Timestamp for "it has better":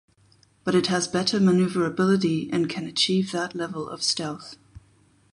0.73-1.39